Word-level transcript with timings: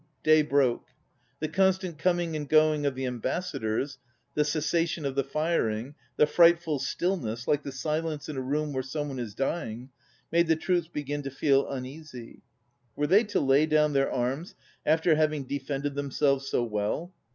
Day 0.23 0.41
broke. 0.41 0.87
The 1.41 1.47
constant 1.47 1.99
coming 1.99 2.35
and 2.35 2.49
going 2.49 2.87
of 2.87 2.95
the 2.95 3.05
ambassadors, 3.05 3.99
the 4.33 4.43
cessation 4.43 5.05
of 5.05 5.13
the 5.13 5.23
firing, 5.23 5.93
the 6.17 6.25
fright 6.25 6.59
ful 6.59 6.79
stillness, 6.79 7.45
Uke 7.47 7.61
the 7.61 7.71
silence 7.71 8.27
in 8.27 8.35
a 8.35 8.41
room 8.41 8.73
where 8.73 8.81
some 8.81 9.09
one 9.09 9.19
is 9.19 9.35
dying, 9.35 9.91
made 10.31 10.47
the 10.47 10.55
troops 10.55 10.87
begin 10.87 11.21
to 11.21 11.29
feel 11.29 11.67
un 11.69 11.85
easy. 11.85 12.41
Were 12.95 13.05
they 13.05 13.23
to 13.25 13.39
lay 13.39 13.67
down 13.67 13.93
their 13.93 14.11
arms 14.11 14.55
after 14.87 15.13
having 15.15 15.43
defended 15.43 15.93
them 15.93 16.09
selves 16.09 16.47
so 16.47 16.63
well? 16.63 17.13